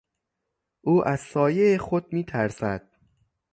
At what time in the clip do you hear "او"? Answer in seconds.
0.81-1.07